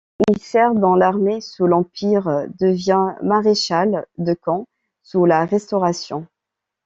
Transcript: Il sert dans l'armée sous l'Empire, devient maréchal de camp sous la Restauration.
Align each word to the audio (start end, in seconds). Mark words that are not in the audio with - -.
Il 0.31 0.39
sert 0.39 0.73
dans 0.73 0.95
l'armée 0.95 1.41
sous 1.41 1.67
l'Empire, 1.67 2.47
devient 2.59 3.13
maréchal 3.21 4.07
de 4.17 4.33
camp 4.33 4.65
sous 5.03 5.25
la 5.25 5.45
Restauration. 5.45 6.25